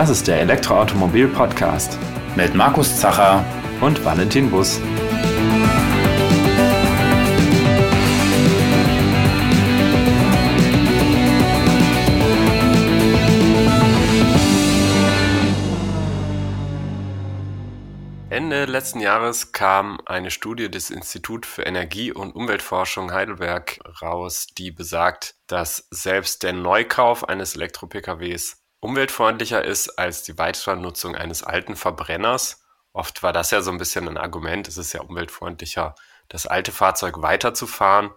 [0.00, 1.98] Das ist der Elektroautomobil-Podcast
[2.34, 3.44] mit Markus Zacher
[3.82, 4.80] und Valentin Bus.
[18.30, 24.70] Ende letzten Jahres kam eine Studie des Instituts für Energie- und Umweltforschung Heidelberg raus, die
[24.70, 32.64] besagt, dass selbst der Neukauf eines Elektro-PKWs umweltfreundlicher ist als die Weiternutzung eines alten Verbrenners.
[32.92, 35.94] Oft war das ja so ein bisschen ein Argument, es ist ja umweltfreundlicher,
[36.28, 38.10] das alte Fahrzeug weiterzufahren,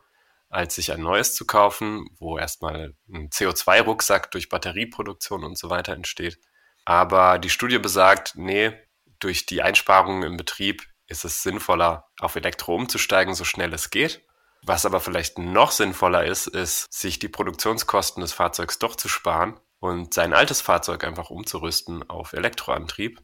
[0.49, 5.93] als sich ein neues zu kaufen, wo erstmal ein CO2-Rucksack durch Batterieproduktion und so weiter
[5.93, 6.39] entsteht.
[6.85, 8.73] Aber die Studie besagt, nee,
[9.19, 14.25] durch die Einsparungen im Betrieb ist es sinnvoller, auf Elektro umzusteigen, so schnell es geht.
[14.63, 19.59] Was aber vielleicht noch sinnvoller ist, ist, sich die Produktionskosten des Fahrzeugs doch zu sparen
[19.83, 23.21] und sein altes Fahrzeug einfach umzurüsten auf Elektroantrieb.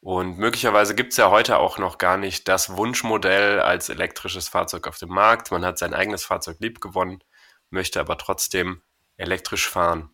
[0.00, 4.88] Und möglicherweise gibt es ja heute auch noch gar nicht das Wunschmodell als elektrisches Fahrzeug
[4.88, 5.52] auf dem Markt.
[5.52, 7.22] Man hat sein eigenes Fahrzeug liebgewonnen,
[7.70, 8.82] möchte aber trotzdem
[9.18, 10.10] elektrisch fahren.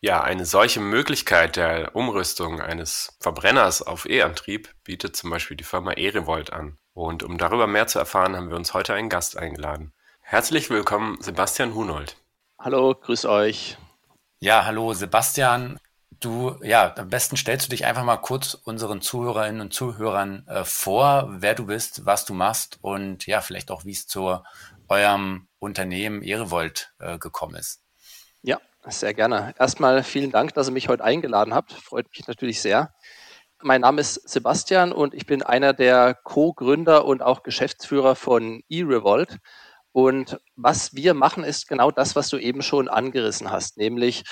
[0.00, 5.92] Ja, eine solche Möglichkeit der Umrüstung eines Verbrenners auf E-Antrieb bietet zum Beispiel die Firma
[5.92, 6.76] E-Revolt an.
[6.92, 9.94] Und um darüber mehr zu erfahren, haben wir uns heute einen Gast eingeladen.
[10.20, 12.18] Herzlich willkommen, Sebastian Hunold.
[12.58, 13.78] Hallo, grüß euch.
[14.42, 15.78] Ja, hallo Sebastian.
[16.18, 20.64] Du, ja, am besten stellst du dich einfach mal kurz unseren Zuhörerinnen und Zuhörern äh,
[20.64, 24.40] vor, wer du bist, was du machst und ja, vielleicht auch, wie es zu
[24.88, 27.82] eurem Unternehmen Erevolt äh, gekommen ist.
[28.40, 29.54] Ja, sehr gerne.
[29.58, 31.74] Erstmal vielen Dank, dass ihr mich heute eingeladen habt.
[31.74, 32.94] Freut mich natürlich sehr.
[33.60, 39.36] Mein Name ist Sebastian und ich bin einer der Co-Gründer und auch Geschäftsführer von eRevolt.
[39.92, 44.24] Und was wir machen, ist genau das, was du eben schon angerissen hast, nämlich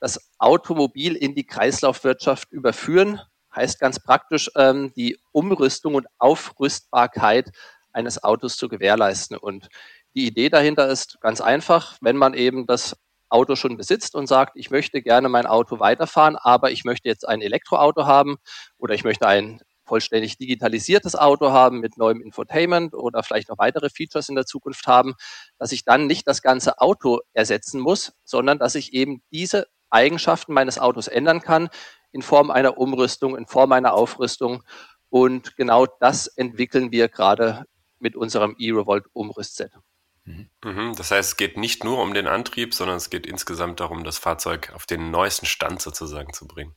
[0.00, 3.20] das Automobil in die Kreislaufwirtschaft überführen.
[3.54, 7.50] Heißt ganz praktisch, ähm, die Umrüstung und Aufrüstbarkeit
[7.92, 9.38] eines Autos zu gewährleisten.
[9.38, 9.68] Und
[10.14, 12.96] die Idee dahinter ist ganz einfach, wenn man eben das
[13.28, 17.26] Auto schon besitzt und sagt, ich möchte gerne mein Auto weiterfahren, aber ich möchte jetzt
[17.26, 18.36] ein Elektroauto haben
[18.78, 23.88] oder ich möchte ein vollständig digitalisiertes Auto haben mit neuem Infotainment oder vielleicht noch weitere
[23.88, 25.14] Features in der Zukunft haben,
[25.58, 30.52] dass ich dann nicht das ganze Auto ersetzen muss, sondern dass ich eben diese Eigenschaften
[30.52, 31.68] meines Autos ändern kann
[32.12, 34.62] in Form einer Umrüstung, in Form einer Aufrüstung.
[35.08, 37.64] Und genau das entwickeln wir gerade
[37.98, 39.72] mit unserem E-Revolt Umrüstset.
[40.24, 40.50] Mhm.
[40.64, 40.94] mhm.
[40.96, 44.18] Das heißt, es geht nicht nur um den Antrieb, sondern es geht insgesamt darum, das
[44.18, 46.74] Fahrzeug auf den neuesten Stand sozusagen zu bringen.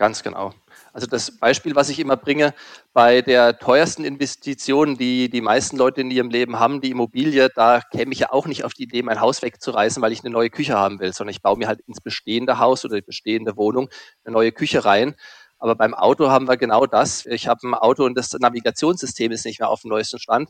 [0.00, 0.54] Ganz genau.
[0.94, 2.54] Also das Beispiel, was ich immer bringe,
[2.94, 7.82] bei der teuersten Investition, die die meisten Leute in ihrem Leben haben, die Immobilie, da
[7.92, 10.48] käme ich ja auch nicht auf die Idee, mein Haus wegzureißen, weil ich eine neue
[10.48, 13.90] Küche haben will, sondern ich baue mir halt ins bestehende Haus oder die bestehende Wohnung
[14.24, 15.14] eine neue Küche rein.
[15.58, 17.26] Aber beim Auto haben wir genau das.
[17.26, 20.48] Ich habe ein Auto und das Navigationssystem ist nicht mehr auf dem neuesten Stand.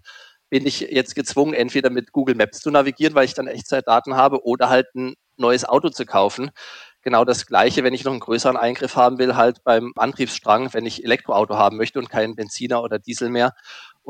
[0.49, 4.45] Bin ich jetzt gezwungen, entweder mit Google Maps zu navigieren, weil ich dann Echtzeitdaten habe,
[4.45, 6.51] oder halt ein neues Auto zu kaufen.
[7.03, 10.85] Genau das Gleiche, wenn ich noch einen größeren Eingriff haben will, halt beim Antriebsstrang, wenn
[10.85, 13.55] ich Elektroauto haben möchte und keinen Benziner oder Diesel mehr.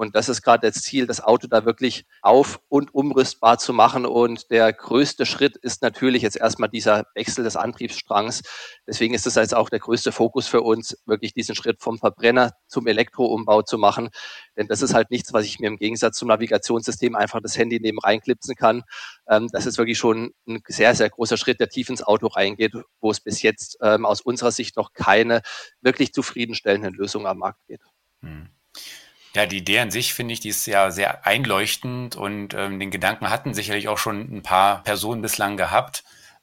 [0.00, 4.06] Und das ist gerade das Ziel, das Auto da wirklich auf- und umrüstbar zu machen.
[4.06, 8.40] Und der größte Schritt ist natürlich jetzt erstmal dieser Wechsel des Antriebsstrangs.
[8.86, 12.54] Deswegen ist es jetzt auch der größte Fokus für uns, wirklich diesen Schritt vom Verbrenner
[12.66, 14.08] zum Elektroumbau zu machen.
[14.56, 17.78] Denn das ist halt nichts, was ich mir im Gegensatz zum Navigationssystem einfach das Handy
[17.78, 18.84] neben reinklipsen kann.
[19.28, 22.72] Ähm, das ist wirklich schon ein sehr, sehr großer Schritt, der tief ins Auto reingeht,
[23.02, 25.42] wo es bis jetzt ähm, aus unserer Sicht noch keine
[25.82, 27.84] wirklich zufriedenstellenden Lösungen am Markt gibt.
[28.22, 28.48] Hm.
[29.34, 32.90] Ja, die Idee an sich finde ich, die ist ja sehr einleuchtend und ähm, den
[32.90, 36.02] Gedanken hatten sicherlich auch schon ein paar Personen bislang gehabt.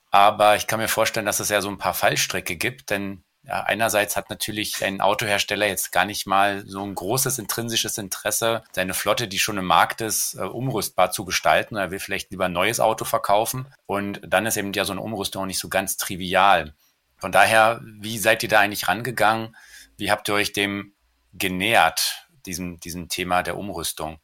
[0.10, 3.62] Aber ich kann mir vorstellen, dass es ja so ein paar Fallstrecke gibt, denn ja,
[3.62, 8.94] einerseits hat natürlich ein Autohersteller jetzt gar nicht mal so ein großes intrinsisches Interesse, seine
[8.94, 11.78] Flotte, die schon im Markt ist, äh, umrüstbar zu gestalten.
[11.78, 13.68] Er will vielleicht lieber ein neues Auto verkaufen.
[13.86, 16.74] Und dann ist eben ja so eine Umrüstung auch nicht so ganz trivial.
[17.18, 19.56] Von daher, wie seid ihr da eigentlich rangegangen?
[19.96, 20.94] Wie habt ihr euch dem
[21.34, 22.27] genähert?
[22.48, 24.18] Diesem, diesem Thema der Umrüstung.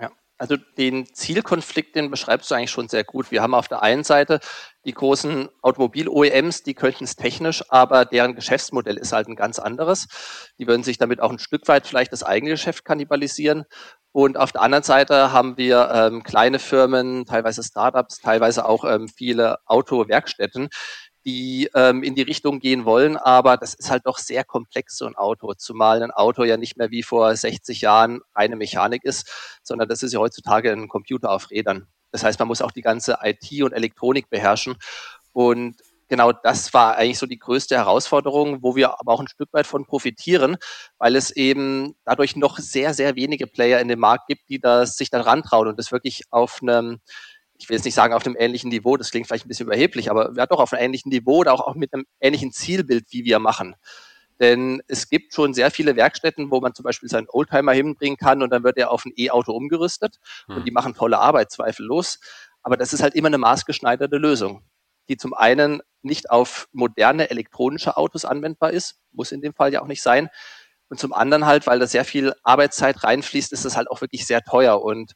[0.00, 3.30] Ja, also den Zielkonflikt, den beschreibst du eigentlich schon sehr gut.
[3.30, 4.40] Wir haben auf der einen Seite
[4.84, 10.08] die großen Automobil-OEMs, die könnten es technisch, aber deren Geschäftsmodell ist halt ein ganz anderes.
[10.58, 13.64] Die würden sich damit auch ein Stück weit vielleicht das eigene Geschäft kannibalisieren.
[14.12, 19.08] Und auf der anderen Seite haben wir ähm, kleine Firmen, teilweise Startups, teilweise auch ähm,
[19.08, 20.68] viele Autowerkstätten,
[21.24, 25.06] die ähm, in die Richtung gehen wollen, aber das ist halt doch sehr komplex, so
[25.06, 29.30] ein Auto, zumal ein Auto ja nicht mehr wie vor 60 Jahren reine Mechanik ist,
[29.62, 31.86] sondern das ist ja heutzutage ein Computer auf Rädern.
[32.10, 34.76] Das heißt, man muss auch die ganze IT und Elektronik beherrschen
[35.32, 35.76] und
[36.12, 39.66] genau das war eigentlich so die größte Herausforderung, wo wir aber auch ein Stück weit
[39.66, 40.58] von profitieren,
[40.98, 44.98] weil es eben dadurch noch sehr, sehr wenige Player in dem Markt gibt, die das
[44.98, 47.00] sich dann rantrauen und das wirklich auf einem
[47.62, 50.10] ich will jetzt nicht sagen auf einem ähnlichen Niveau, das klingt vielleicht ein bisschen überheblich,
[50.10, 53.24] aber ja doch auf einem ähnlichen Niveau oder auch, auch mit einem ähnlichen Zielbild, wie
[53.24, 53.76] wir machen.
[54.40, 58.42] Denn es gibt schon sehr viele Werkstätten, wo man zum Beispiel seinen Oldtimer hinbringen kann
[58.42, 60.16] und dann wird er auf ein E-Auto umgerüstet
[60.46, 60.56] hm.
[60.56, 62.18] und die machen tolle Arbeit, zweifellos.
[62.64, 64.64] Aber das ist halt immer eine maßgeschneiderte Lösung,
[65.08, 69.82] die zum einen nicht auf moderne elektronische Autos anwendbar ist, muss in dem Fall ja
[69.82, 70.30] auch nicht sein.
[70.88, 74.26] Und zum anderen halt, weil da sehr viel Arbeitszeit reinfließt, ist es halt auch wirklich
[74.26, 74.82] sehr teuer.
[74.82, 75.12] Und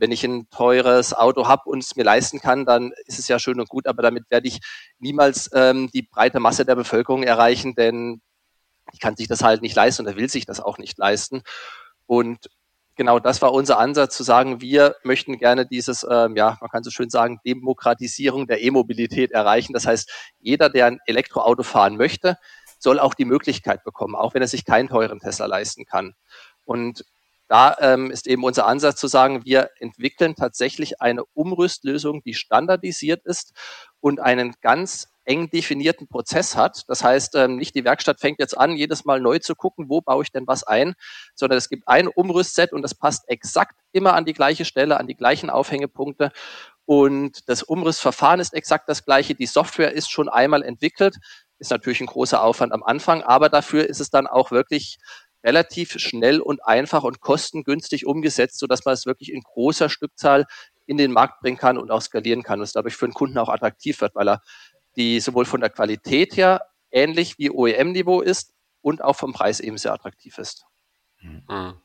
[0.00, 3.38] wenn ich ein teures Auto habe und es mir leisten kann, dann ist es ja
[3.38, 4.60] schön und gut, aber damit werde ich
[4.98, 8.20] niemals ähm, die breite Masse der Bevölkerung erreichen, denn
[8.92, 11.42] ich kann sich das halt nicht leisten oder will sich das auch nicht leisten.
[12.06, 12.48] Und
[12.96, 16.82] genau das war unser Ansatz, zu sagen, wir möchten gerne dieses, ähm, ja, man kann
[16.82, 19.72] so schön sagen, Demokratisierung der E-Mobilität erreichen.
[19.72, 20.10] Das heißt,
[20.40, 22.36] jeder, der ein Elektroauto fahren möchte,
[22.78, 26.14] soll auch die Möglichkeit bekommen, auch wenn er sich keinen teuren Tesla leisten kann.
[26.64, 27.04] Und
[27.50, 33.24] da ähm, ist eben unser Ansatz zu sagen, wir entwickeln tatsächlich eine Umrüstlösung, die standardisiert
[33.24, 33.54] ist
[33.98, 36.84] und einen ganz eng definierten Prozess hat.
[36.86, 40.00] Das heißt, ähm, nicht die Werkstatt fängt jetzt an, jedes Mal neu zu gucken, wo
[40.00, 40.94] baue ich denn was ein,
[41.34, 45.08] sondern es gibt ein Umrüstset und das passt exakt immer an die gleiche Stelle, an
[45.08, 46.30] die gleichen Aufhängepunkte.
[46.84, 49.34] Und das Umrissverfahren ist exakt das gleiche.
[49.34, 51.16] Die Software ist schon einmal entwickelt.
[51.58, 54.98] Ist natürlich ein großer Aufwand am Anfang, aber dafür ist es dann auch wirklich
[55.42, 60.46] relativ schnell und einfach und kostengünstig umgesetzt, so dass man es wirklich in großer Stückzahl
[60.86, 63.38] in den Markt bringen kann und auch skalieren kann und es dadurch für den Kunden
[63.38, 64.42] auch attraktiv wird, weil er
[64.96, 68.52] die sowohl von der Qualität her ähnlich wie OEM-Niveau ist
[68.82, 70.64] und auch vom Preis eben sehr attraktiv ist.
[71.20, 71.80] Mhm.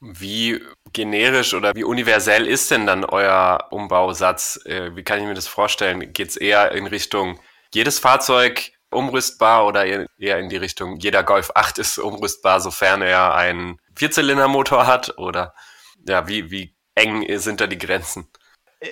[0.00, 0.60] Wie
[0.92, 4.60] generisch oder wie universell ist denn dann euer Umbausatz?
[4.66, 6.12] Äh, wie kann ich mir das vorstellen?
[6.12, 7.40] Geht es eher in Richtung
[7.72, 13.34] jedes Fahrzeug umrüstbar oder eher in die Richtung, jeder Golf 8 ist umrüstbar, sofern er
[13.34, 15.18] einen Vierzylindermotor hat?
[15.18, 15.54] Oder
[16.06, 18.28] ja, wie, wie eng sind da die Grenzen?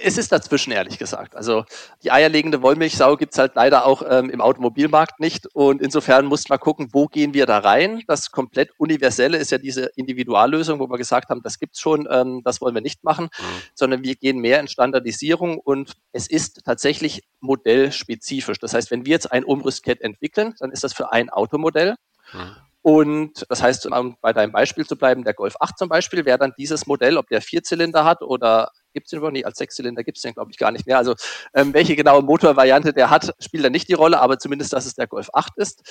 [0.02, 1.36] Es ist dazwischen, ehrlich gesagt.
[1.36, 1.64] Also
[2.02, 5.46] die eierlegende Wollmilchsau gibt's halt leider auch ähm, im Automobilmarkt nicht.
[5.54, 8.02] Und insofern muss man gucken, wo gehen wir da rein.
[8.06, 12.42] Das komplett Universelle ist ja diese Individuallösung, wo wir gesagt haben, das gibt's schon, ähm,
[12.44, 13.62] das wollen wir nicht machen, mhm.
[13.74, 18.58] sondern wir gehen mehr in Standardisierung und es ist tatsächlich modellspezifisch.
[18.58, 21.96] Das heißt, wenn wir jetzt ein Umrüstkit entwickeln, dann ist das für ein Automodell.
[22.32, 22.56] Mhm.
[22.82, 26.38] Und das heißt, um bei deinem Beispiel zu bleiben, der Golf 8 zum Beispiel, wäre
[26.38, 30.04] dann dieses Modell, ob der Vierzylinder hat oder gibt es den überhaupt nicht, als Sechszylinder
[30.04, 30.98] gibt es den, glaube ich, gar nicht mehr.
[30.98, 31.14] Also
[31.54, 34.94] ähm, welche genaue Motorvariante der hat, spielt dann nicht die Rolle, aber zumindest, dass es
[34.94, 35.82] der Golf 8 ist.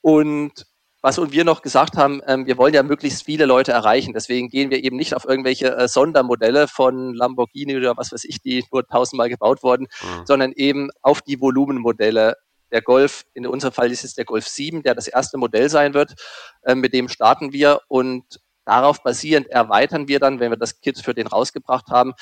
[0.00, 0.66] Und
[1.00, 4.12] was und wir noch gesagt haben, ähm, wir wollen ja möglichst viele Leute erreichen.
[4.12, 8.40] Deswegen gehen wir eben nicht auf irgendwelche äh, Sondermodelle von Lamborghini oder was weiß ich,
[8.40, 10.26] die nur tausendmal gebaut wurden, mhm.
[10.26, 12.34] sondern eben auf die Volumenmodelle
[12.72, 15.94] der Golf, in unserem Fall ist es der Golf 7, der das erste Modell sein
[15.94, 16.14] wird.
[16.62, 18.24] Äh, mit dem starten wir und
[18.68, 22.12] darauf basierend erweitern wir dann, wenn wir das Kit für den rausgebracht haben,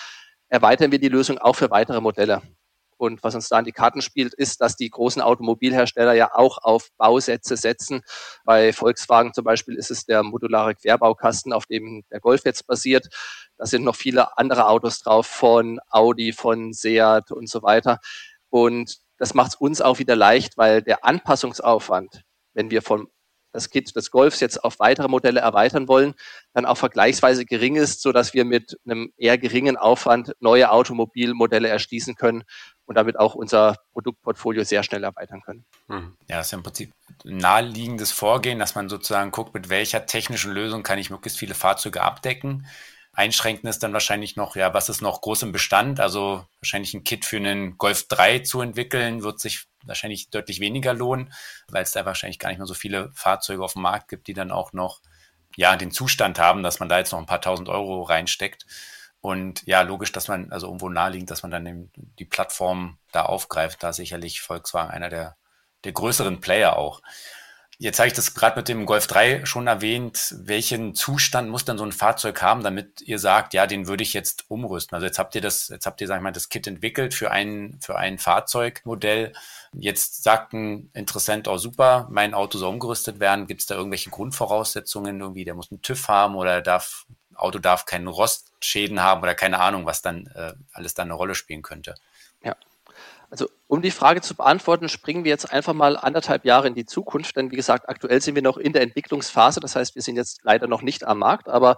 [0.48, 2.40] erweitern wir die Lösung auch für weitere Modelle.
[2.98, 6.58] Und was uns da in die Karten spielt, ist, dass die großen Automobilhersteller ja auch
[6.62, 8.00] auf Bausätze setzen.
[8.44, 13.08] Bei Volkswagen zum Beispiel ist es der modulare Querbaukasten, auf dem der Golf jetzt basiert.
[13.58, 17.98] Da sind noch viele andere Autos drauf von Audi, von Seat und so weiter.
[18.48, 22.22] Und das macht es uns auch wieder leicht, weil der Anpassungsaufwand,
[22.54, 23.10] wenn wir vom
[23.56, 26.14] das Kit des Golfs jetzt auf weitere Modelle erweitern wollen,
[26.52, 31.68] dann auch vergleichsweise gering ist, so dass wir mit einem eher geringen Aufwand neue Automobilmodelle
[31.68, 32.44] erschließen können
[32.84, 35.64] und damit auch unser Produktportfolio sehr schnell erweitern können.
[35.88, 36.16] Hm.
[36.28, 36.92] Ja, das ist im Prinzip
[37.24, 41.54] ein naheliegendes Vorgehen, dass man sozusagen guckt, mit welcher technischen Lösung kann ich möglichst viele
[41.54, 42.66] Fahrzeuge abdecken
[43.16, 46.00] Einschränkend ist dann wahrscheinlich noch, ja, was ist noch groß im Bestand?
[46.00, 50.92] Also wahrscheinlich ein Kit für einen Golf 3 zu entwickeln, wird sich wahrscheinlich deutlich weniger
[50.92, 51.32] lohnen,
[51.68, 54.34] weil es da wahrscheinlich gar nicht mehr so viele Fahrzeuge auf dem Markt gibt, die
[54.34, 55.00] dann auch noch,
[55.56, 58.66] ja, den Zustand haben, dass man da jetzt noch ein paar tausend Euro reinsteckt.
[59.22, 63.82] Und ja, logisch, dass man, also irgendwo naheliegend, dass man dann die Plattform da aufgreift,
[63.82, 65.36] da sicherlich Volkswagen einer der,
[65.84, 67.00] der größeren Player auch.
[67.78, 70.34] Jetzt habe ich das gerade mit dem Golf 3 schon erwähnt.
[70.38, 74.14] Welchen Zustand muss dann so ein Fahrzeug haben, damit ihr sagt, ja, den würde ich
[74.14, 74.94] jetzt umrüsten?
[74.94, 77.30] Also jetzt habt ihr das, jetzt habt ihr, sag ich mal, das Kit entwickelt für
[77.30, 79.34] ein, für ein Fahrzeugmodell.
[79.74, 83.46] Jetzt sagt ein Interessent, oh super, mein Auto soll umgerüstet werden.
[83.46, 85.44] Gibt es da irgendwelche Grundvoraussetzungen irgendwie?
[85.44, 87.04] Der muss einen TÜV haben oder darf,
[87.34, 91.34] Auto darf keinen Rostschäden haben oder keine Ahnung, was dann äh, alles dann eine Rolle
[91.34, 91.94] spielen könnte.
[92.42, 92.56] Ja,
[93.30, 96.86] also um die Frage zu beantworten, springen wir jetzt einfach mal anderthalb Jahre in die
[96.86, 100.16] Zukunft, denn wie gesagt, aktuell sind wir noch in der Entwicklungsphase, das heißt, wir sind
[100.16, 101.76] jetzt leider noch nicht am Markt, aber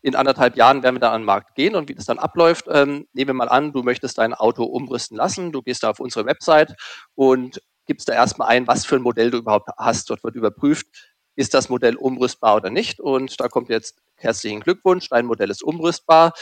[0.00, 2.66] in anderthalb Jahren werden wir da an den Markt gehen und wie das dann abläuft,
[2.70, 6.00] ähm, nehmen wir mal an, du möchtest dein Auto umrüsten lassen, du gehst da auf
[6.00, 6.74] unsere Website
[7.14, 10.10] und gibst du erstmal ein, was für ein Modell du überhaupt hast.
[10.10, 10.86] Dort wird überprüft,
[11.34, 13.00] ist das Modell umrüstbar oder nicht.
[13.00, 16.32] Und da kommt jetzt herzlichen Glückwunsch, dein Modell ist umrüstbar.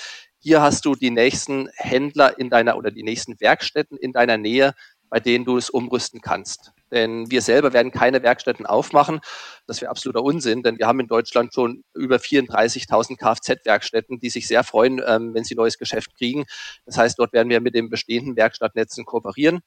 [0.47, 4.75] Hier hast du die nächsten Händler in deiner oder die nächsten Werkstätten in deiner Nähe,
[5.11, 6.71] bei denen du es umrüsten kannst.
[6.93, 9.19] Denn wir selber werden keine Werkstätten aufmachen.
[9.67, 14.47] Das wäre absoluter Unsinn, denn wir haben in Deutschland schon über 34.000 Kfz-Werkstätten, die sich
[14.47, 16.45] sehr freuen, ähm, wenn sie neues Geschäft kriegen.
[16.85, 19.63] Das heißt, dort werden wir mit den bestehenden Werkstattnetzen kooperieren.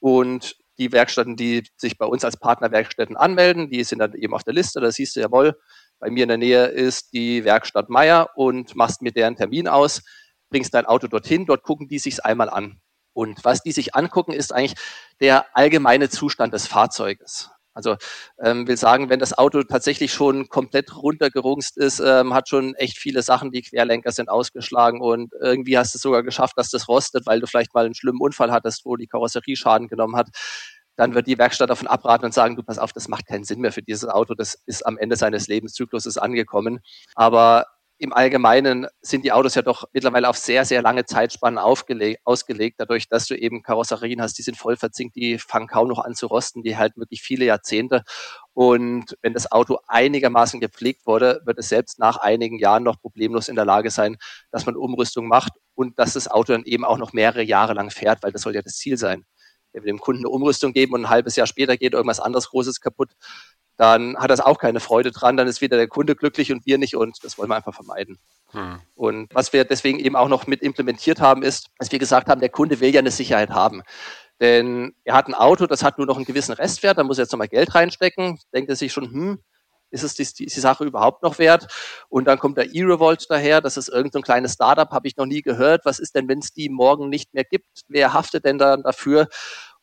[0.00, 4.44] Und die Werkstätten, die sich bei uns als Partnerwerkstätten anmelden, die sind dann eben auf
[4.44, 4.80] der Liste.
[4.80, 5.58] Da siehst du, jawohl,
[5.98, 10.02] bei mir in der Nähe ist die Werkstatt Meier und machst mir deren Termin aus,
[10.50, 12.80] bringst dein Auto dorthin, dort gucken die sich's einmal an.
[13.12, 14.78] Und was die sich angucken, ist eigentlich
[15.20, 17.50] der allgemeine Zustand des Fahrzeuges.
[17.78, 17.94] Also
[18.42, 22.98] ähm, will sagen, wenn das Auto tatsächlich schon komplett runtergerungst ist, ähm, hat schon echt
[22.98, 26.88] viele Sachen, die Querlenker sind ausgeschlagen und irgendwie hast du es sogar geschafft, dass das
[26.88, 30.26] rostet, weil du vielleicht mal einen schlimmen Unfall hattest, wo die Karosserie Schaden genommen hat,
[30.96, 33.60] dann wird die Werkstatt davon abraten und sagen, du pass auf, das macht keinen Sinn
[33.60, 36.80] mehr für dieses Auto, das ist am Ende seines Lebenszykluses angekommen.
[37.14, 37.66] Aber
[37.98, 43.08] im Allgemeinen sind die Autos ja doch mittlerweile auf sehr, sehr lange Zeitspannen ausgelegt, dadurch,
[43.08, 46.26] dass du eben Karosserien hast, die sind voll verzinkt, die fangen kaum noch an zu
[46.26, 48.04] rosten, die halten wirklich viele Jahrzehnte.
[48.54, 53.48] Und wenn das Auto einigermaßen gepflegt wurde, wird es selbst nach einigen Jahren noch problemlos
[53.48, 54.16] in der Lage sein,
[54.52, 57.90] dass man Umrüstung macht und dass das Auto dann eben auch noch mehrere Jahre lang
[57.90, 59.24] fährt, weil das soll ja das Ziel sein.
[59.72, 62.48] Wenn wir dem Kunden eine Umrüstung geben und ein halbes Jahr später geht irgendwas anderes
[62.48, 63.12] Großes kaputt,
[63.78, 66.78] dann hat das auch keine Freude dran, dann ist wieder der Kunde glücklich und wir
[66.78, 68.18] nicht und das wollen wir einfach vermeiden.
[68.50, 68.80] Hm.
[68.96, 72.40] Und was wir deswegen eben auch noch mit implementiert haben, ist, dass wir gesagt haben,
[72.40, 73.82] der Kunde will ja eine Sicherheit haben.
[74.40, 77.24] Denn er hat ein Auto, das hat nur noch einen gewissen Restwert, da muss er
[77.24, 79.38] jetzt nochmal Geld reinstecken, denkt er sich schon, hm,
[79.90, 81.66] ist es die, die, Sache überhaupt noch wert?
[82.08, 85.26] Und dann kommt der E-Revolt daher, das ist irgendein so kleines Startup, habe ich noch
[85.26, 85.84] nie gehört.
[85.84, 87.82] Was ist denn, wenn es die morgen nicht mehr gibt?
[87.88, 89.28] Wer haftet denn dann dafür?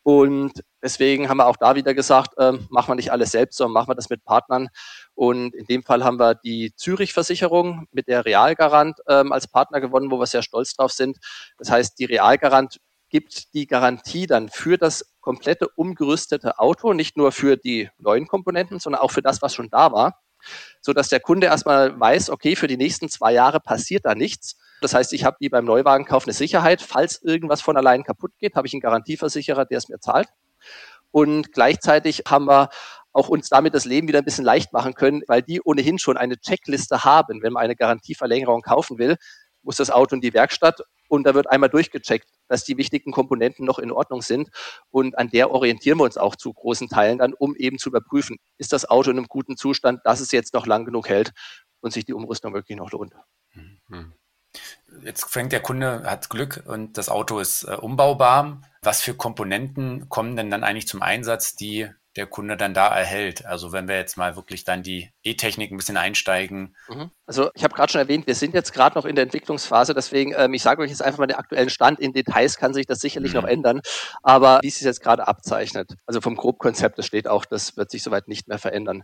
[0.06, 3.74] Und deswegen haben wir auch da wieder gesagt, äh, machen wir nicht alles selbst, sondern
[3.74, 4.68] machen wir das mit Partnern.
[5.16, 10.12] Und in dem Fall haben wir die Zürich-Versicherung mit der Realgarant ähm, als Partner gewonnen,
[10.12, 11.18] wo wir sehr stolz drauf sind.
[11.58, 12.78] Das heißt, die Realgarant
[13.10, 18.80] gibt die Garantie dann für das komplette umgerüstete Auto, nicht nur für die neuen Komponenten,
[18.80, 20.22] sondern auch für das, was schon da war,
[20.82, 24.56] so dass der Kunde erstmal weiß, okay, für die nächsten zwei Jahre passiert da nichts
[24.82, 26.82] das heißt, ich habe wie beim Neuwagenkauf eine Sicherheit.
[26.82, 30.28] Falls irgendwas von allein kaputt geht, habe ich einen Garantieversicherer, der es mir zahlt.
[31.12, 32.70] Und gleichzeitig haben wir
[33.14, 36.18] auch uns damit das Leben wieder ein bisschen leicht machen können, weil die ohnehin schon
[36.18, 37.42] eine Checkliste haben.
[37.42, 39.16] Wenn man eine Garantieverlängerung kaufen will,
[39.64, 43.66] muss das Auto in die Werkstatt und da wird einmal durchgecheckt, dass die wichtigen Komponenten
[43.66, 44.50] noch in Ordnung sind.
[44.92, 48.38] Und an der orientieren wir uns auch zu großen Teilen dann, um eben zu überprüfen,
[48.58, 51.32] ist das Auto in einem guten Zustand, dass es jetzt noch lang genug hält
[51.82, 53.14] und sich die Umrüstung wirklich noch lohnt.
[53.54, 54.14] Mhm.
[55.04, 58.62] Jetzt fängt der Kunde, hat Glück und das Auto ist äh, umbaubar.
[58.82, 63.46] Was für Komponenten kommen denn dann eigentlich zum Einsatz, die der Kunde dann da erhält?
[63.46, 66.76] Also wenn wir jetzt mal wirklich dann die E-Technik ein bisschen einsteigen.
[66.88, 67.12] Mhm.
[67.26, 70.34] Also ich habe gerade schon erwähnt, wir sind jetzt gerade noch in der Entwicklungsphase, deswegen,
[70.38, 72.00] ähm, ich sage euch jetzt einfach mal den aktuellen Stand.
[72.00, 73.42] In Details kann sich das sicherlich mhm.
[73.42, 73.82] noch ändern,
[74.24, 77.92] aber wie es sich jetzt gerade abzeichnet, also vom Grobkonzept, das steht auch, das wird
[77.92, 79.04] sich soweit nicht mehr verändern.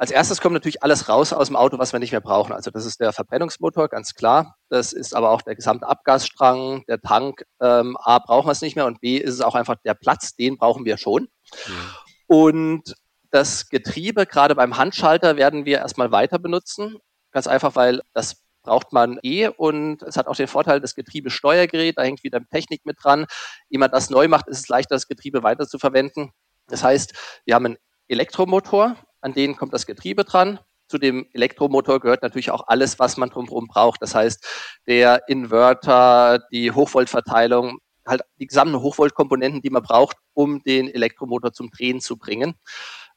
[0.00, 2.52] Als erstes kommt natürlich alles raus aus dem Auto, was wir nicht mehr brauchen.
[2.52, 4.54] Also das ist der Verbrennungsmotor, ganz klar.
[4.68, 7.42] Das ist aber auch der gesamte Abgasstrang, der Tank.
[7.60, 10.36] Ähm, A, brauchen wir es nicht mehr und B, ist es auch einfach der Platz,
[10.36, 11.22] den brauchen wir schon.
[11.66, 11.90] Mhm.
[12.28, 12.94] Und
[13.30, 16.98] das Getriebe, gerade beim Handschalter, werden wir erstmal weiter benutzen.
[17.32, 21.98] Ganz einfach, weil das braucht man eh und es hat auch den Vorteil, das Getriebesteuergerät,
[21.98, 23.26] da hängt wieder Technik mit dran.
[23.68, 26.30] Jemand das neu macht, ist es leichter, das Getriebe weiter zu verwenden.
[26.68, 27.14] Das heißt,
[27.46, 27.78] wir haben einen
[28.08, 28.96] Elektromotor,
[29.28, 30.58] an denen kommt das Getriebe dran.
[30.88, 34.00] Zu dem Elektromotor gehört natürlich auch alles, was man drumherum braucht.
[34.00, 34.46] Das heißt,
[34.86, 41.70] der Inverter, die Hochvoltverteilung, halt die gesamten Hochvoltkomponenten, die man braucht, um den Elektromotor zum
[41.70, 42.54] Drehen zu bringen.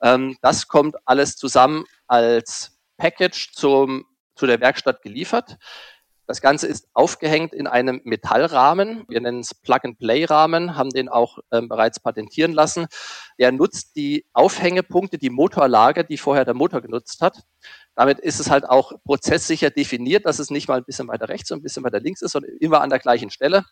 [0.01, 5.57] Ähm, das kommt alles zusammen als Package zum, zu der Werkstatt geliefert.
[6.31, 9.03] Das Ganze ist aufgehängt in einem Metallrahmen.
[9.09, 12.85] Wir nennen es Plug-and-Play-Rahmen, haben den auch ähm, bereits patentieren lassen.
[13.37, 17.41] Der nutzt die Aufhängepunkte, die Motorlage, die vorher der Motor genutzt hat.
[17.95, 21.51] Damit ist es halt auch prozesssicher definiert, dass es nicht mal ein bisschen weiter rechts
[21.51, 23.65] und ein bisschen weiter links ist, sondern immer an der gleichen Stelle.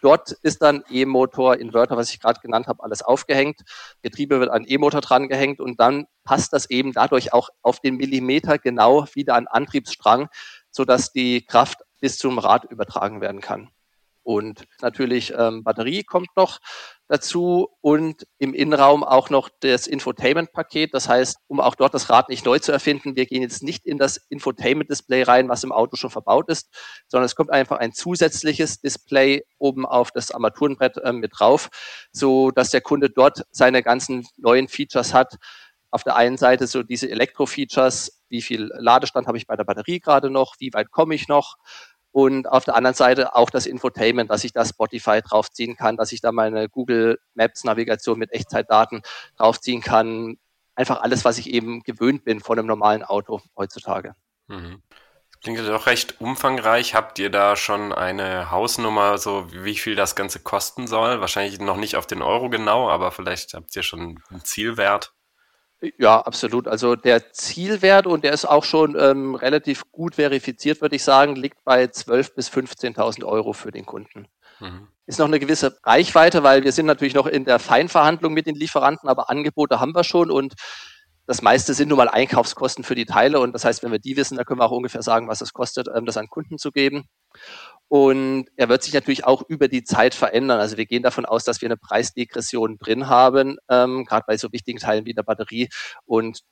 [0.00, 3.60] Dort ist dann E-Motor, Inverter, was ich gerade genannt habe, alles aufgehängt.
[4.02, 7.96] Getriebe wird an E-Motor dran gehängt und dann passt das eben dadurch auch auf den
[7.96, 10.28] Millimeter genau wieder an Antriebsstrang,
[10.70, 13.70] sodass die Kraft bis zum Rad übertragen werden kann.
[14.22, 16.60] Und natürlich ähm, Batterie kommt noch
[17.08, 20.94] dazu und im Innenraum auch noch das Infotainment-Paket.
[20.94, 23.86] Das heißt, um auch dort das Rad nicht neu zu erfinden, wir gehen jetzt nicht
[23.86, 26.68] in das Infotainment-Display rein, was im Auto schon verbaut ist,
[27.08, 31.70] sondern es kommt einfach ein zusätzliches Display oben auf das Armaturenbrett äh, mit drauf,
[32.12, 35.36] so dass der Kunde dort seine ganzen neuen Features hat.
[35.90, 40.00] Auf der einen Seite so diese Elektro-Features, wie viel Ladestand habe ich bei der Batterie
[40.00, 41.56] gerade noch, wie weit komme ich noch,
[42.12, 46.12] und auf der anderen Seite auch das Infotainment, dass ich da Spotify draufziehen kann, dass
[46.12, 49.02] ich da meine Google Maps Navigation mit Echtzeitdaten
[49.36, 50.36] draufziehen kann.
[50.74, 54.14] Einfach alles, was ich eben gewöhnt bin von einem normalen Auto heutzutage.
[54.48, 54.82] Mhm.
[55.42, 56.94] Klingt ja doch recht umfangreich.
[56.94, 61.20] Habt ihr da schon eine Hausnummer, so wie viel das Ganze kosten soll?
[61.20, 65.14] Wahrscheinlich noch nicht auf den Euro genau, aber vielleicht habt ihr schon einen Zielwert.
[65.98, 66.68] Ja, absolut.
[66.68, 71.36] Also der Zielwert, und der ist auch schon ähm, relativ gut verifiziert, würde ich sagen,
[71.36, 74.26] liegt bei 12.000 bis 15.000 Euro für den Kunden.
[74.60, 74.88] Mhm.
[75.06, 78.56] Ist noch eine gewisse Reichweite, weil wir sind natürlich noch in der Feinverhandlung mit den
[78.56, 80.54] Lieferanten, aber Angebote haben wir schon und
[81.26, 84.16] das meiste sind nun mal Einkaufskosten für die Teile und das heißt, wenn wir die
[84.16, 86.72] wissen, dann können wir auch ungefähr sagen, was es kostet, ähm, das an Kunden zu
[86.72, 87.04] geben.
[87.90, 90.60] Und er wird sich natürlich auch über die Zeit verändern.
[90.60, 94.52] Also wir gehen davon aus, dass wir eine Preisdegression drin haben, ähm, gerade bei so
[94.52, 95.68] wichtigen Teilen wie der Batterie.
[96.04, 96.42] Und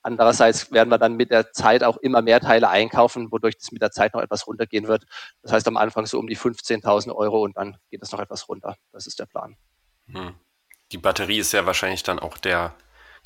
[0.00, 3.82] andererseits werden wir dann mit der Zeit auch immer mehr Teile einkaufen, wodurch das mit
[3.82, 5.04] der Zeit noch etwas runtergehen wird.
[5.42, 8.48] Das heißt am Anfang so um die 15.000 Euro und dann geht es noch etwas
[8.48, 8.78] runter.
[8.92, 9.58] Das ist der Plan.
[10.06, 10.34] Hm.
[10.92, 12.74] Die Batterie ist ja wahrscheinlich dann auch der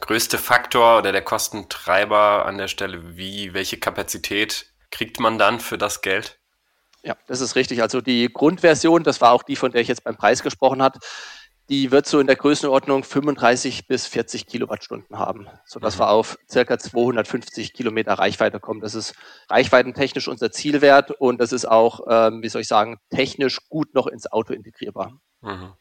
[0.00, 3.16] größte Faktor oder der Kostentreiber an der Stelle.
[3.16, 6.39] Wie, welche Kapazität kriegt man dann für das Geld?
[7.02, 7.82] Ja, das ist richtig.
[7.82, 10.98] Also die Grundversion, das war auch die, von der ich jetzt beim Preis gesprochen habe,
[11.70, 16.00] die wird so in der Größenordnung 35 bis 40 Kilowattstunden haben, sodass mhm.
[16.00, 18.80] wir auf circa 250 Kilometer Reichweite kommen.
[18.80, 19.14] Das ist
[19.48, 24.08] reichweitentechnisch unser Zielwert und das ist auch, ähm, wie soll ich sagen, technisch gut noch
[24.08, 25.12] ins Auto integrierbar.
[25.42, 25.74] Mhm.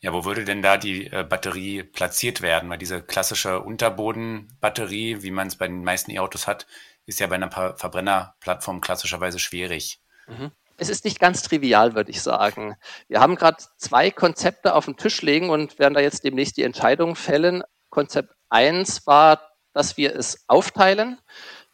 [0.00, 2.70] Ja, wo würde denn da die äh, Batterie platziert werden?
[2.70, 6.66] Weil diese klassische Unterbodenbatterie, wie man es bei den meisten E-Autos hat,
[7.04, 10.00] ist ja bei einer Verbrennerplattform klassischerweise schwierig.
[10.30, 10.50] Mhm.
[10.76, 12.74] Es ist nicht ganz trivial, würde ich sagen.
[13.08, 16.62] Wir haben gerade zwei Konzepte auf den Tisch legen und werden da jetzt demnächst die
[16.62, 17.62] Entscheidung fällen.
[17.90, 19.42] Konzept 1 war,
[19.74, 21.18] dass wir es aufteilen.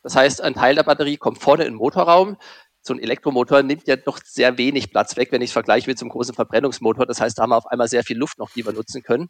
[0.02, 2.36] Das heißt, ein Teil der Batterie kommt vorne in den Motorraum.
[2.82, 6.00] So ein Elektromotor nimmt ja doch sehr wenig Platz weg, wenn ich es vergleiche mit
[6.00, 7.06] einem großen Verbrennungsmotor.
[7.06, 9.28] Das heißt, da haben wir auf einmal sehr viel Luft noch, die wir nutzen können.